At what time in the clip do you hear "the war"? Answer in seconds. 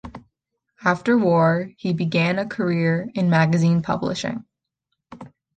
1.11-1.69